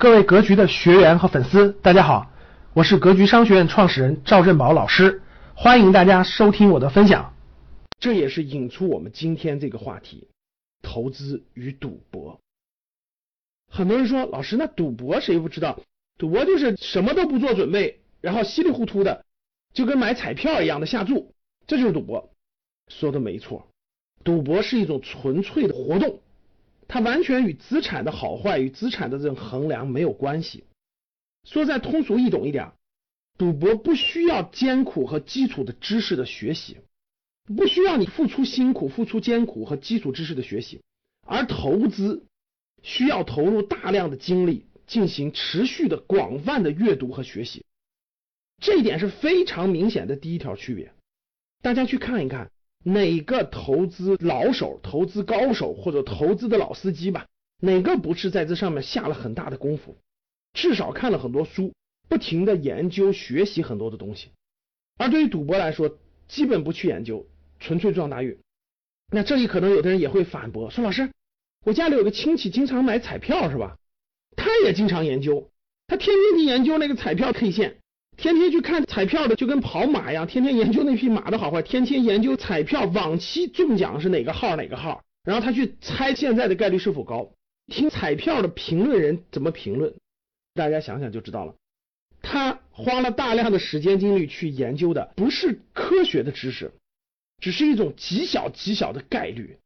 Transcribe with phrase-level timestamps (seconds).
[0.00, 2.30] 各位格局的学员和粉丝，大家好，
[2.72, 5.22] 我是格局商学院创始人赵振宝老师，
[5.56, 7.34] 欢迎大家收听我的分享。
[7.98, 10.28] 这也是引出我们今天这个话题：
[10.82, 12.38] 投资与赌博。
[13.68, 15.80] 很多人说，老师，那赌博谁不知道？
[16.16, 19.24] 赌博就是什么都不做准备，然后稀里糊涂的，
[19.74, 21.34] 就跟买彩票一样的下注，
[21.66, 22.30] 这就是赌博。
[22.86, 23.66] 说的没错，
[24.22, 26.20] 赌博是一种纯粹的活动。
[26.88, 30.64] 它完全与资产的好坏与资产的这种衡量没有关系。
[31.44, 32.72] 说再通俗易懂一点，
[33.36, 36.78] 赌博不需要艰苦和基础的知识的学习，
[37.56, 40.80] 不需要你付出辛苦、付出艰苦和基础知识的学习，
[41.26, 42.24] 而投资
[42.82, 47.64] 需要投入大量的精力进行持续的广泛的阅读和学习。
[48.60, 50.92] 这一点是非常明显的第一条区别。
[51.62, 52.50] 大家去看一看。
[52.84, 57.26] 哪个投资老手、投资高手或者投资的老司机吧，
[57.60, 59.96] 哪个不是在这上面下了很大的功夫？
[60.54, 61.74] 至少看了很多书，
[62.08, 64.30] 不停的研究学习很多的东西。
[64.96, 67.26] 而对于赌博来说，基本不去研究，
[67.60, 68.38] 纯粹撞大运。
[69.12, 71.10] 那这里可能有的人也会反驳说：“老师，
[71.64, 73.76] 我家里有个亲戚经常买彩票，是吧？
[74.36, 75.50] 他也经常研究，
[75.86, 77.78] 他天天去研究那个彩票 K 线。”
[78.18, 87.30] 天天去看彩票的就跟跑马一样，天天研究那匹马的好坏，天天研究彩票往期中奖是哪个号哪个号，然后他去猜现在的概率是否高，
[87.68, 89.94] 听彩票的评论人怎么评论，
[90.52, 91.54] 大家想想就知道了。
[92.20, 96.72] 他花了大量的时间精力去研究的不是科学的知识，
[97.40, 99.58] 只是一种极小极小的概率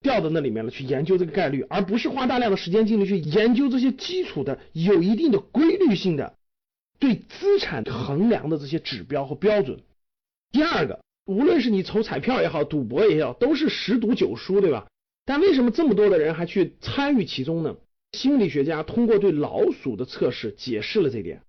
[0.00, 6.34] 掉到那里面了，去研究这个概率，而不是花大量的时间精力去研究这些基础的有一定的规律性的。
[6.98, 9.80] 对资产衡量的这些指标和标准。
[10.52, 14.86] 第二个，无论是你抽彩票也好，赌博也好，都是十赌九输，对吧？
[15.24, 17.76] 但为什么这么多的人还去参与其中呢？
[18.12, 21.42] 心理学家通过对老鼠的测试解释了这点。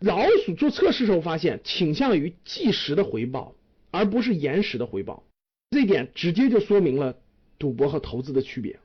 [0.00, 3.54] 老鼠做测试时候发现，倾向于即时的回报，
[3.90, 5.22] 而不是延时的回报。
[5.70, 7.16] 这一点直接就说明了
[7.58, 8.78] 赌博和投资的区别。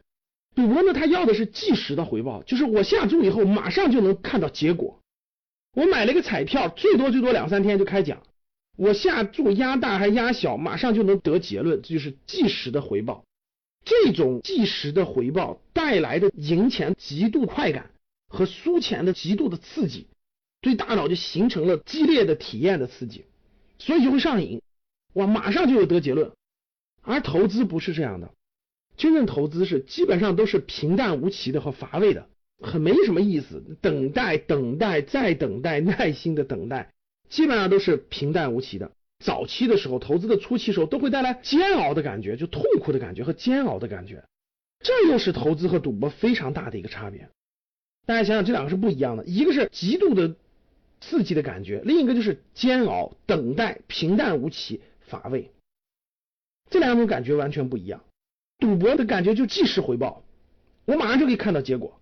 [0.55, 4.99] 赌博呢，它要的是即时的回报，就是我下注以后马上就能看到结果。
[5.73, 8.21] 我买了一个彩票，最多最多两三天就开奖。
[8.77, 13.23] 我下注压大还压小，马上就能得结论，这就是即时的回报。
[13.83, 17.91] 这种即时的回报带来的赢钱极度快感
[18.27, 20.07] 和输钱的极度的刺激，
[20.61, 23.25] 对大脑就形成了激烈的体验的刺激，
[23.79, 24.61] 所以就会上瘾。
[25.13, 26.31] 哇，马上就有得结论。
[27.01, 28.31] 而投资不是这样的，
[28.97, 32.29] 真正投资是基本上都是平淡无奇的和乏味的。
[32.61, 36.91] 很没什么意思，等待，等待，再等待，耐心的等待，
[37.29, 38.91] 基本上都是平淡无奇的。
[39.23, 44.23] 早期的时候，投资的初期时候，都会带来煎熬的感觉，就痛苦的感觉和煎熬的感觉。
[44.83, 47.29] 这又是投资和赌博非常大的一个差别。
[48.07, 50.35] 大家想想，这两个是不一样的，一个是极度的
[50.99, 55.51] 刺激的感觉，另一个就是煎熬、等待、平淡无奇、乏味。
[56.71, 58.03] 这两种感觉完全不一样。
[58.57, 60.23] 赌博的感觉就即时回报，
[60.85, 62.00] 我马上就可以看到结果。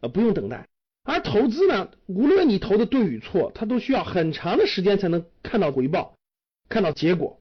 [0.00, 0.68] 呃，不用等待，
[1.02, 6.16] 而投资呢，无论你投的对与错，它都需要很长的时间才能看到回报，
[6.68, 7.40] 看到结果。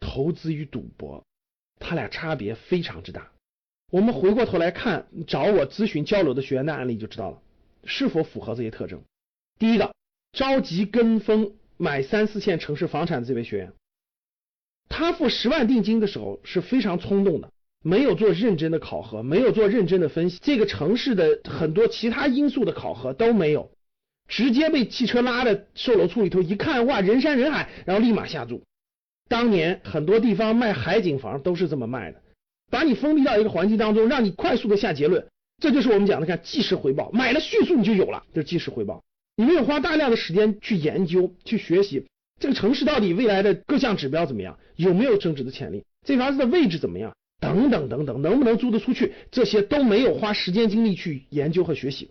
[0.00, 1.24] 投资与赌博，
[1.78, 3.30] 它俩差别非常之大。
[3.90, 7.42] 我们回过头来看，找我咨询交流的学员的案例就知道了，
[7.84, 9.02] 是否符合这些特征。
[9.58, 9.94] 第一个，
[10.32, 13.72] 着急跟风买三四线城市房产的这位学员，
[14.88, 17.52] 他付十万定金的时候是非常冲动的。
[17.82, 23.70] 没有做认真的考核，没有做认真的分析，这个城市的很多其他因素的考核都没有，
[24.28, 28.62] 直接被汽车拉的售楼处里头一看，哇，人山人海，然后立马下注。
[29.28, 32.20] 当年很多地方卖海景房都是这么卖的，
[32.70, 35.26] 把你封闭到一个环境当中，让你快速的下结论，
[35.62, 39.02] 这就是我们讲的看即时回报，买了迅速你就有了，这是即时回报。
[39.36, 42.04] 你没有花大量的时间去研究、去学习
[42.38, 47.14] 这个城市到底未来的各项指标怎么样，有没有增值的潜力，这房子的位置怎么样？
[47.54, 49.12] 等等等等，能不能租得出去？
[49.30, 52.10] 这些都没有花时间精力去研究和学习，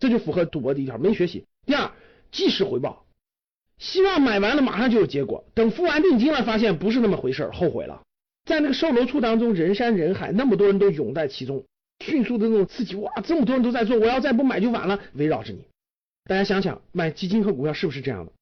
[0.00, 1.44] 这就符合赌博第一条，没学习。
[1.66, 1.90] 第二，
[2.30, 3.04] 即时回报，
[3.78, 8.02] 希望买完了马上就有结果，等付完定金了，发现不是那么回事，后悔了。
[8.44, 11.64] 在那个售楼处当中，人山人海，那么多人都涌在其中，
[12.04, 15.64] 迅速的那种刺激，哇，这么多人都在做，我要再不买就晚了，围绕着你。
[16.24, 18.32] 大家想想，买基金和股票是不是这样的？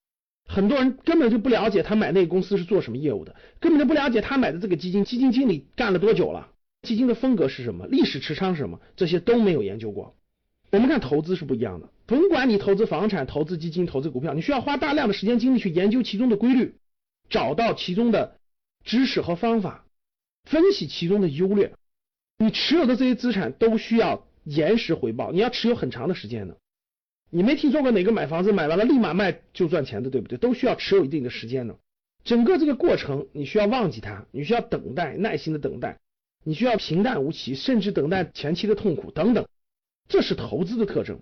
[0.47, 6.51] 很多人根本就不了解他买那个公司是做什么业务的，根本就不了解他买的这个基金，基金经理干了多久了，
[6.83, 10.17] 基金的风格是什么，历史持仓是什么，这些都没有研究过。
[10.73, 16.77] 我们看投资是不一样的，甭管你投资房产、投资基金、投资股票，你需要花大量的时间精力去研究其中的规律，
[17.29, 18.37] 找到其中的
[18.85, 19.85] 知识和方法，
[20.45, 21.75] 分析其中的优劣。
[22.39, 26.57] 你持有的这些资产都需要延时回报，你要持有很长的时间的。
[27.31, 30.37] 你没听说过哪个买房子买完了立马卖就赚钱的，对不对？
[30.37, 31.79] 都需要持有一定的时间的。
[32.25, 35.99] 整个这个过程，你需要忘记它，你需要等待，耐心的等待，
[36.45, 39.47] 你需要平淡无奇，甚至等待前期的痛苦等等。
[40.09, 41.21] 这是投资的特征。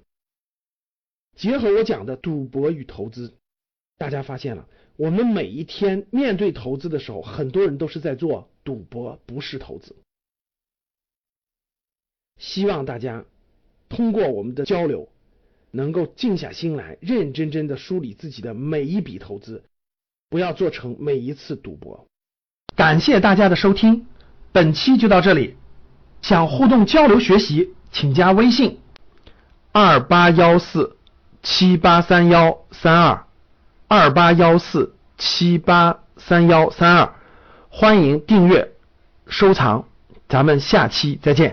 [1.36, 3.34] 结合我讲的赌博与投资，
[3.96, 4.66] 大家发现了，
[4.96, 9.94] 我们每一天面对投资的时候，很多人都是在做赌博，不是投资。
[12.38, 13.24] 希望大家
[13.88, 15.08] 通过我们的交流，
[15.70, 19.64] 能够静下心来，认认真真的梳理自己的每一笔投资，
[20.30, 22.06] 不要做成每一次赌博。
[22.76, 24.06] 感谢大家的收听，
[24.52, 25.56] 本期就到这里。
[26.20, 28.80] 想互动交流学习，请加微信
[29.72, 30.96] 二八幺四
[31.42, 33.26] 七八三幺三二
[33.86, 37.14] 二八幺四七八三幺三二，
[37.68, 38.72] 欢迎订阅
[39.28, 39.86] 收藏，
[40.28, 41.46] 咱们下期再见。